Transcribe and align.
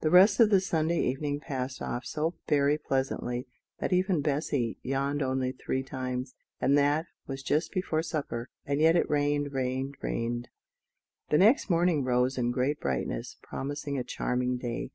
The 0.00 0.10
rest 0.10 0.40
of 0.40 0.50
the 0.50 0.60
Sunday 0.60 0.98
evening 1.00 1.38
passed 1.38 1.80
off 1.80 2.04
so 2.04 2.34
very 2.48 2.76
pleasantly 2.76 3.46
that 3.78 3.92
even 3.92 4.20
Bessy 4.20 4.78
yawned 4.82 5.22
only 5.22 5.52
three 5.52 5.84
times, 5.84 6.34
and 6.60 6.76
that 6.76 7.06
was 7.28 7.44
just 7.44 7.70
before 7.70 8.02
supper 8.02 8.48
and 8.66 8.80
yet 8.80 8.96
it 8.96 9.08
rained 9.08 9.52
rained 9.52 9.94
rained. 10.02 10.48
The 11.28 11.38
next 11.38 11.70
morning 11.70 12.02
rose 12.02 12.36
in 12.36 12.50
great 12.50 12.80
brightness, 12.80 13.36
promising 13.44 13.96
a 13.96 14.02
charming 14.02 14.56
day. 14.56 14.90